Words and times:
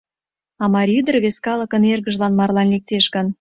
—А 0.63 0.65
марий 0.73 0.97
ӱдыр 0.99 1.15
вес 1.23 1.37
калыкын 1.45 1.83
эргыжлан 1.93 2.33
марлан 2.39 2.67
лектеш 2.73 3.05
гын? 3.15 3.27